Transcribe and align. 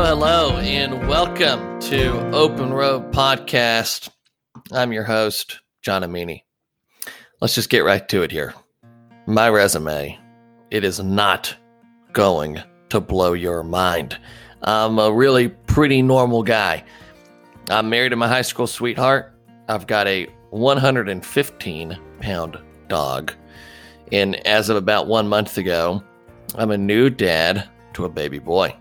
Hello, 0.00 0.56
and 0.58 1.08
welcome 1.08 1.80
to 1.80 2.30
Open 2.30 2.72
Road 2.72 3.12
Podcast. 3.12 4.08
I'm 4.70 4.92
your 4.92 5.02
host, 5.02 5.58
John 5.82 6.02
Amini. 6.02 6.44
Let's 7.40 7.56
just 7.56 7.68
get 7.68 7.84
right 7.84 8.08
to 8.08 8.22
it 8.22 8.30
here. 8.30 8.54
My 9.26 9.50
resume, 9.50 10.16
it 10.70 10.84
is 10.84 11.00
not 11.00 11.54
going 12.12 12.62
to 12.90 13.00
blow 13.00 13.32
your 13.32 13.64
mind. 13.64 14.16
I'm 14.62 15.00
a 15.00 15.12
really 15.12 15.48
pretty 15.48 16.00
normal 16.00 16.44
guy. 16.44 16.84
I'm 17.68 17.90
married 17.90 18.10
to 18.10 18.16
my 18.16 18.28
high 18.28 18.42
school 18.42 18.68
sweetheart. 18.68 19.34
I've 19.68 19.88
got 19.88 20.06
a 20.06 20.26
115 20.50 21.98
pound 22.20 22.56
dog. 22.86 23.32
And 24.12 24.36
as 24.46 24.68
of 24.68 24.76
about 24.76 25.08
one 25.08 25.26
month 25.28 25.58
ago, 25.58 26.04
I'm 26.54 26.70
a 26.70 26.78
new 26.78 27.10
dad 27.10 27.68
to 27.94 28.04
a 28.04 28.08
baby 28.08 28.38
boy. 28.38 28.76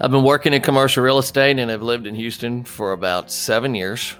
I've 0.00 0.10
been 0.10 0.24
working 0.24 0.52
in 0.52 0.60
commercial 0.60 1.04
real 1.04 1.18
estate 1.18 1.56
and 1.58 1.70
have 1.70 1.82
lived 1.82 2.08
in 2.08 2.16
Houston 2.16 2.64
for 2.64 2.92
about 2.92 3.30
seven 3.30 3.76
years. 3.76 4.16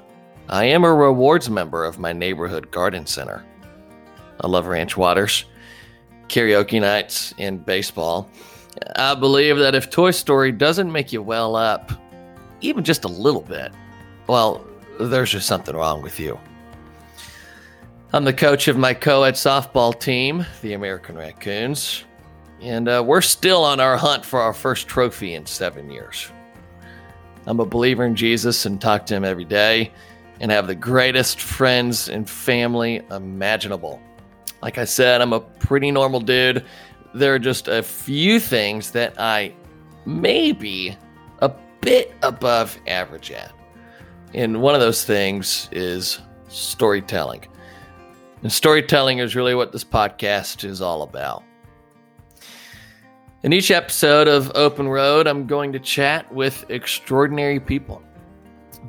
I 0.48 0.66
am 0.66 0.84
a 0.84 0.94
rewards 0.94 1.50
member 1.50 1.84
of 1.84 1.98
my 1.98 2.12
neighborhood 2.12 2.70
garden 2.70 3.06
center. 3.06 3.44
I 4.40 4.46
love 4.46 4.66
ranch 4.66 4.96
waters, 4.96 5.46
karaoke 6.28 6.80
nights, 6.80 7.34
and 7.38 7.66
baseball. 7.66 8.30
I 8.94 9.16
believe 9.16 9.58
that 9.58 9.74
if 9.74 9.90
Toy 9.90 10.12
Story 10.12 10.52
doesn't 10.52 10.92
make 10.92 11.12
you 11.12 11.22
well 11.22 11.56
up, 11.56 11.90
even 12.60 12.84
just 12.84 13.04
a 13.04 13.08
little 13.08 13.42
bit, 13.42 13.72
well, 14.28 14.64
there's 15.00 15.32
just 15.32 15.48
something 15.48 15.74
wrong 15.74 16.02
with 16.02 16.20
you. 16.20 16.38
I'm 18.12 18.24
the 18.24 18.32
coach 18.32 18.68
of 18.68 18.76
my 18.76 18.94
co 18.94 19.24
ed 19.24 19.34
softball 19.34 19.98
team, 19.98 20.46
the 20.62 20.74
American 20.74 21.16
Raccoons, 21.16 22.04
and 22.60 22.88
uh, 22.88 23.02
we're 23.06 23.20
still 23.20 23.64
on 23.64 23.80
our 23.80 23.96
hunt 23.96 24.24
for 24.24 24.40
our 24.40 24.52
first 24.52 24.88
trophy 24.88 25.34
in 25.34 25.46
seven 25.46 25.90
years. 25.90 26.30
I'm 27.46 27.60
a 27.60 27.66
believer 27.66 28.04
in 28.04 28.16
Jesus 28.16 28.64
and 28.64 28.80
talk 28.80 29.06
to 29.06 29.14
him 29.14 29.24
every 29.24 29.44
day 29.44 29.92
and 30.40 30.50
have 30.50 30.66
the 30.66 30.74
greatest 30.74 31.40
friends 31.40 32.08
and 32.08 32.28
family 32.28 33.02
imaginable. 33.10 34.00
Like 34.62 34.78
I 34.78 34.84
said, 34.84 35.20
I'm 35.20 35.32
a 35.32 35.40
pretty 35.40 35.90
normal 35.90 36.20
dude. 36.20 36.64
There 37.14 37.34
are 37.34 37.38
just 37.38 37.68
a 37.68 37.82
few 37.82 38.40
things 38.40 38.90
that 38.92 39.14
I 39.20 39.54
may 40.06 40.52
be 40.52 40.96
a 41.40 41.52
bit 41.80 42.14
above 42.22 42.78
average 42.86 43.30
at. 43.30 43.52
And 44.32 44.60
one 44.60 44.74
of 44.74 44.80
those 44.80 45.04
things 45.04 45.68
is 45.70 46.20
storytelling. 46.48 47.46
And 48.42 48.50
storytelling 48.50 49.18
is 49.18 49.36
really 49.36 49.54
what 49.54 49.70
this 49.70 49.84
podcast 49.84 50.64
is 50.64 50.80
all 50.80 51.02
about. 51.02 51.44
In 53.44 53.52
each 53.52 53.70
episode 53.70 54.26
of 54.26 54.50
Open 54.54 54.88
Road, 54.88 55.26
I'm 55.26 55.46
going 55.46 55.70
to 55.74 55.78
chat 55.78 56.32
with 56.32 56.64
extraordinary 56.70 57.60
people, 57.60 58.02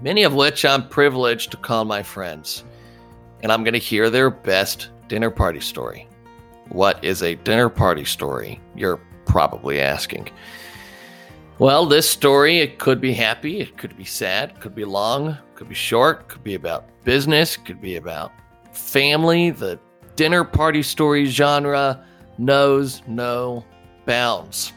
many 0.01 0.23
of 0.23 0.33
which 0.33 0.63
I'm 0.63 0.87
privileged 0.87 1.51
to 1.51 1.57
call 1.57 1.83
my 1.83 2.01
friends. 2.01 2.63
And 3.43 3.51
I'm 3.51 3.65
going 3.65 3.73
to 3.73 3.79
hear 3.79 4.09
their 4.09 4.29
best 4.29 4.91
dinner 5.09 5.29
party 5.29 5.59
story. 5.59 6.07
What 6.69 7.03
is 7.03 7.21
a 7.21 7.35
dinner 7.35 7.67
party 7.67 8.05
story? 8.05 8.61
You're 8.77 9.01
probably 9.25 9.81
asking. 9.81 10.29
Well, 11.59 11.85
this 11.85 12.09
story, 12.09 12.59
it 12.59 12.79
could 12.79 13.01
be 13.01 13.11
happy, 13.11 13.59
it 13.59 13.77
could 13.77 13.97
be 13.97 14.05
sad, 14.05 14.51
it 14.51 14.61
could 14.61 14.73
be 14.73 14.85
long, 14.85 15.31
it 15.31 15.55
could 15.55 15.67
be 15.67 15.75
short, 15.75 16.21
it 16.21 16.27
could 16.29 16.45
be 16.45 16.55
about 16.55 16.85
business, 17.03 17.57
it 17.57 17.65
could 17.65 17.81
be 17.81 17.97
about 17.97 18.31
family. 18.71 19.49
The 19.49 19.77
dinner 20.15 20.45
party 20.45 20.81
story 20.81 21.25
genre 21.25 22.01
knows 22.37 23.01
no 23.05 23.65
bounds. 24.05 24.73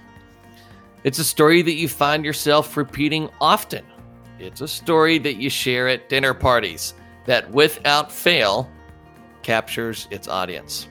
It's 1.05 1.19
a 1.19 1.25
story 1.25 1.62
that 1.62 1.75
you 1.75 1.89
find 1.89 2.25
yourself 2.25 2.77
repeating 2.77 3.28
often. 3.41 3.84
It's 4.39 4.61
a 4.61 4.69
story 4.69 5.19
that 5.19 5.37
you 5.37 5.50
share 5.50 5.89
at 5.89 6.09
dinner 6.09 6.34
parties 6.34 6.94
that, 7.27 7.50
without 7.50 8.11
fail, 8.11 8.71
captures 9.43 10.09
its 10.11 10.28
audience. 10.28 10.88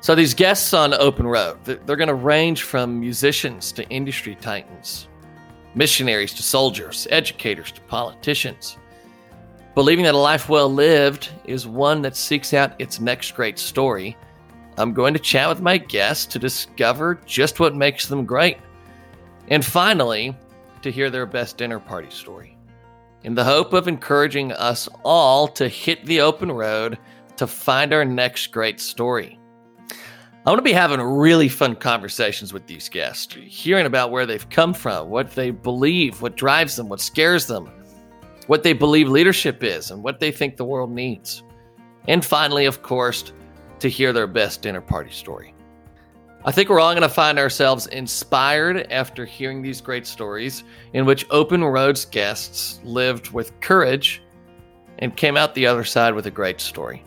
So 0.00 0.14
these 0.14 0.34
guests 0.34 0.72
on 0.72 0.94
Open 0.94 1.26
Road, 1.26 1.64
they're 1.64 1.96
going 1.96 2.08
to 2.08 2.14
range 2.14 2.62
from 2.62 3.00
musicians 3.00 3.72
to 3.72 3.88
industry 3.88 4.36
titans, 4.40 5.08
missionaries 5.74 6.32
to 6.34 6.42
soldiers, 6.42 7.08
educators 7.10 7.72
to 7.72 7.80
politicians. 7.82 8.78
Believing 9.74 10.04
that 10.04 10.14
a 10.14 10.18
life 10.18 10.48
well 10.48 10.72
lived 10.72 11.30
is 11.44 11.66
one 11.66 12.02
that 12.02 12.16
seeks 12.16 12.54
out 12.54 12.80
its 12.80 13.00
next 13.00 13.32
great 13.34 13.58
story, 13.58 14.16
I'm 14.78 14.92
going 14.92 15.14
to 15.14 15.20
chat 15.20 15.48
with 15.48 15.60
my 15.60 15.78
guests 15.78 16.26
to 16.26 16.38
discover 16.38 17.20
just 17.24 17.60
what 17.60 17.74
makes 17.74 18.06
them 18.06 18.26
great. 18.26 18.58
And 19.48 19.64
finally, 19.64 20.36
to 20.82 20.90
hear 20.90 21.08
their 21.08 21.26
best 21.26 21.56
dinner 21.56 21.80
party 21.80 22.10
story. 22.10 22.56
In 23.22 23.34
the 23.34 23.44
hope 23.44 23.72
of 23.72 23.88
encouraging 23.88 24.52
us 24.52 24.88
all 25.02 25.48
to 25.48 25.68
hit 25.68 26.04
the 26.04 26.20
open 26.20 26.52
road 26.52 26.98
to 27.36 27.46
find 27.46 27.92
our 27.92 28.04
next 28.04 28.48
great 28.48 28.80
story. 28.80 29.38
I'm 29.90 30.52
going 30.52 30.58
to 30.58 30.62
be 30.62 30.72
having 30.72 31.00
really 31.00 31.48
fun 31.48 31.74
conversations 31.74 32.52
with 32.52 32.66
these 32.66 32.88
guests, 32.88 33.34
hearing 33.34 33.86
about 33.86 34.12
where 34.12 34.26
they've 34.26 34.48
come 34.48 34.72
from, 34.72 35.08
what 35.08 35.32
they 35.32 35.50
believe, 35.50 36.22
what 36.22 36.36
drives 36.36 36.76
them, 36.76 36.88
what 36.88 37.00
scares 37.00 37.46
them, 37.46 37.68
what 38.46 38.62
they 38.62 38.72
believe 38.72 39.08
leadership 39.08 39.64
is, 39.64 39.90
and 39.90 40.04
what 40.04 40.20
they 40.20 40.30
think 40.30 40.56
the 40.56 40.64
world 40.64 40.92
needs. 40.92 41.42
And 42.06 42.24
finally, 42.24 42.66
of 42.66 42.82
course, 42.82 43.32
to 43.80 43.88
hear 43.88 44.12
their 44.12 44.26
best 44.26 44.62
dinner 44.62 44.80
party 44.80 45.10
story. 45.10 45.54
I 46.44 46.52
think 46.52 46.68
we're 46.68 46.78
all 46.78 46.92
going 46.92 47.02
to 47.02 47.08
find 47.08 47.38
ourselves 47.38 47.88
inspired 47.88 48.86
after 48.92 49.24
hearing 49.24 49.62
these 49.62 49.80
great 49.80 50.06
stories 50.06 50.62
in 50.92 51.04
which 51.04 51.26
Open 51.30 51.64
Roads 51.64 52.04
guests 52.04 52.78
lived 52.84 53.32
with 53.32 53.58
courage 53.60 54.22
and 55.00 55.16
came 55.16 55.36
out 55.36 55.54
the 55.54 55.66
other 55.66 55.82
side 55.82 56.14
with 56.14 56.26
a 56.26 56.30
great 56.30 56.60
story. 56.60 57.04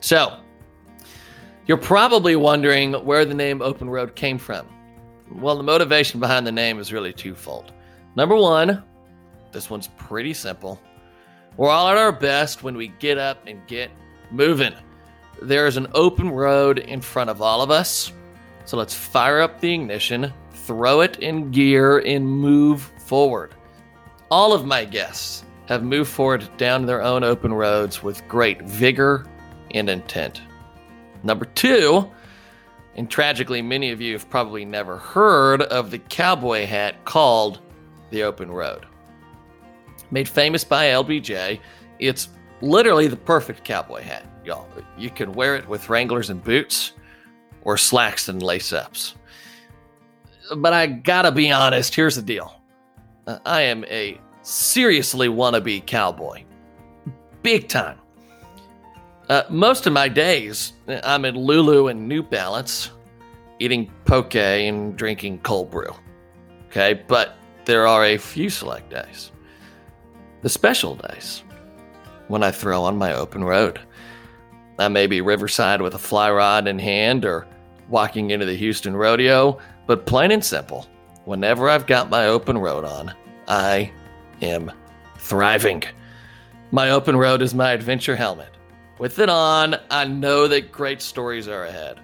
So, 0.00 0.40
you're 1.66 1.76
probably 1.76 2.36
wondering 2.36 2.92
where 2.92 3.24
the 3.24 3.34
name 3.34 3.62
Open 3.62 3.88
Road 3.88 4.16
came 4.16 4.38
from. 4.38 4.66
Well, 5.30 5.56
the 5.56 5.62
motivation 5.62 6.20
behind 6.20 6.46
the 6.46 6.52
name 6.52 6.78
is 6.78 6.92
really 6.92 7.12
twofold. 7.12 7.72
Number 8.16 8.36
one, 8.36 8.82
this 9.52 9.70
one's 9.70 9.88
pretty 9.96 10.34
simple. 10.34 10.80
We're 11.56 11.70
all 11.70 11.88
at 11.88 11.96
our 11.96 12.12
best 12.12 12.62
when 12.62 12.76
we 12.76 12.88
get 12.88 13.16
up 13.16 13.46
and 13.46 13.66
get 13.66 13.90
moving. 14.30 14.74
There 15.42 15.66
is 15.66 15.76
an 15.76 15.88
open 15.94 16.30
road 16.30 16.78
in 16.78 17.00
front 17.00 17.30
of 17.30 17.42
all 17.42 17.62
of 17.62 17.70
us. 17.70 18.12
So 18.64 18.76
let's 18.76 18.94
fire 18.94 19.40
up 19.40 19.60
the 19.60 19.72
ignition, 19.72 20.32
throw 20.50 21.00
it 21.00 21.18
in 21.18 21.50
gear, 21.50 21.98
and 21.98 22.26
move 22.26 22.90
forward. 22.98 23.54
All 24.30 24.52
of 24.52 24.66
my 24.66 24.84
guests 24.84 25.44
have 25.66 25.82
moved 25.82 26.10
forward 26.10 26.48
down 26.56 26.86
their 26.86 27.02
own 27.02 27.22
open 27.22 27.52
roads 27.52 28.02
with 28.02 28.26
great 28.28 28.62
vigor 28.62 29.26
and 29.72 29.88
intent. 29.88 30.40
Number 31.22 31.44
two, 31.44 32.10
and 32.96 33.10
tragically, 33.10 33.62
many 33.62 33.90
of 33.90 34.00
you 34.00 34.14
have 34.14 34.28
probably 34.30 34.64
never 34.64 34.96
heard 34.96 35.62
of 35.62 35.90
the 35.90 35.98
cowboy 35.98 36.66
hat 36.66 37.04
called 37.04 37.60
the 38.10 38.22
Open 38.22 38.50
Road. 38.50 38.86
Made 40.10 40.28
famous 40.28 40.64
by 40.64 40.86
LBJ, 40.86 41.60
it's 41.98 42.28
literally 42.62 43.06
the 43.06 43.16
perfect 43.16 43.64
cowboy 43.64 44.02
hat, 44.02 44.24
y'all. 44.46 44.68
You 44.96 45.10
can 45.10 45.32
wear 45.32 45.56
it 45.56 45.68
with 45.68 45.88
Wranglers 45.88 46.30
and 46.30 46.42
boots 46.42 46.92
or 47.62 47.76
slacks 47.76 48.28
and 48.28 48.42
lace 48.42 48.72
ups. 48.72 49.14
But 50.56 50.72
I 50.72 50.86
gotta 50.86 51.32
be 51.32 51.50
honest, 51.50 51.94
here's 51.94 52.16
the 52.16 52.22
deal 52.22 52.54
uh, 53.26 53.38
I 53.44 53.62
am 53.62 53.84
a 53.86 54.20
seriously 54.42 55.28
wannabe 55.28 55.84
cowboy. 55.86 56.44
Big 57.42 57.68
time. 57.68 57.98
Uh, 59.28 59.42
most 59.50 59.86
of 59.86 59.92
my 59.92 60.08
days, 60.08 60.72
I'm 61.02 61.24
in 61.24 61.34
Lulu 61.34 61.88
and 61.88 62.06
New 62.06 62.22
Balance, 62.22 62.90
eating 63.58 63.90
poke 64.04 64.36
and 64.36 64.96
drinking 64.96 65.40
cold 65.40 65.70
brew. 65.70 65.92
Okay, 66.66 67.02
but 67.08 67.36
there 67.64 67.88
are 67.88 68.04
a 68.04 68.16
few 68.16 68.48
select 68.48 68.90
days. 68.90 69.32
The 70.42 70.48
special 70.48 70.94
days, 70.94 71.42
when 72.28 72.42
I 72.42 72.50
throw 72.50 72.84
on 72.84 72.96
my 72.96 73.14
open 73.14 73.42
road. 73.42 73.80
I 74.78 74.88
may 74.88 75.06
be 75.06 75.20
riverside 75.20 75.80
with 75.80 75.94
a 75.94 75.98
fly 75.98 76.30
rod 76.30 76.68
in 76.68 76.78
hand 76.78 77.24
or 77.24 77.46
walking 77.88 78.30
into 78.30 78.46
the 78.46 78.56
Houston 78.56 78.96
rodeo, 78.96 79.58
but 79.86 80.06
plain 80.06 80.32
and 80.32 80.44
simple, 80.44 80.86
whenever 81.24 81.68
I've 81.68 81.86
got 81.86 82.10
my 82.10 82.26
open 82.26 82.58
road 82.58 82.84
on, 82.84 83.14
I 83.48 83.90
am 84.42 84.70
thriving. 85.18 85.82
My 86.72 86.90
open 86.90 87.16
road 87.16 87.42
is 87.42 87.54
my 87.54 87.72
adventure 87.72 88.16
helmet. 88.16 88.50
With 88.98 89.18
it 89.18 89.28
on, 89.28 89.76
I 89.90 90.04
know 90.04 90.48
that 90.48 90.72
great 90.72 91.00
stories 91.00 91.48
are 91.48 91.64
ahead. 91.64 92.00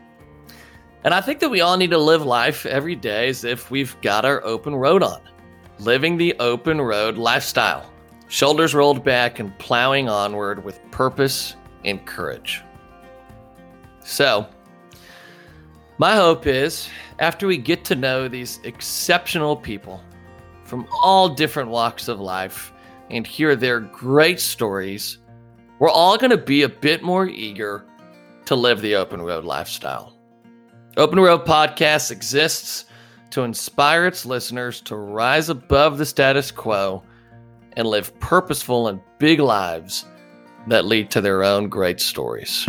And 1.05 1.13
I 1.13 1.21
think 1.21 1.41
that 1.41 1.51
we 1.51 1.61
all 1.61 1.77
need 1.77 1.91
to 1.91 1.99
live 1.99 2.25
life 2.25 2.65
every 2.65 2.95
day 2.95 3.29
as 3.29 3.45
if 3.45 3.71
we've 3.71 4.01
got 4.03 4.25
our 4.25 4.43
open 4.45 4.75
road 4.75 5.03
on. 5.03 5.21
Living 5.79 6.17
the 6.17 6.35
open 6.39 6.81
road 6.81 7.17
lifestyle, 7.17 7.91
shoulders 8.29 8.75
rolled 8.75 9.03
back 9.03 9.41
and 9.41 9.57
plowing 9.59 10.09
onward 10.09 10.65
with 10.65 10.81
purpose 10.91 11.57
and 11.85 12.05
courage. 12.07 12.63
So, 14.01 14.47
my 15.99 16.17
hope 16.17 16.47
is 16.47 16.89
after 17.19 17.47
we 17.47 17.57
get 17.57 17.85
to 17.87 17.95
know 17.95 18.27
these 18.27 18.61
exceptional 18.65 19.57
people 19.57 20.03
from 20.65 20.87
all 21.01 21.29
different 21.29 21.69
walks 21.69 22.09
of 22.09 22.21
life 22.21 22.73
and 23.11 23.27
hear 23.27 23.55
their 23.55 23.81
great 23.81 24.41
stories, 24.41 25.19
we're 25.79 25.91
all 25.91 26.17
going 26.17 26.31
to 26.31 26.37
be 26.37 26.63
a 26.63 26.69
bit 26.69 27.03
more 27.03 27.27
eager 27.27 27.85
to 28.47 28.57
live 28.57 28.81
the 28.81 28.97
open 28.97 29.23
road 29.23 29.45
lifestyle. 29.45 30.17
Open 30.97 31.19
Road 31.19 31.47
Podcast 31.47 32.11
exists 32.11 32.85
to 33.31 33.43
inspire 33.43 34.07
its 34.07 34.27
listeners 34.27 34.81
to 34.83 34.97
rise 34.97 35.49
above 35.49 35.97
the 35.97 36.05
status 36.05 36.51
quo 36.51 37.03
and 37.75 37.89
live 37.89 38.19
purposeful 38.21 38.89
and 38.89 39.01
big 39.19 39.41
lives 39.41 40.05
that 40.67 40.85
lead 40.85 41.11
to 41.11 41.21
their 41.21 41.43
own 41.43 41.69
great 41.69 42.01
stories. 42.01 42.67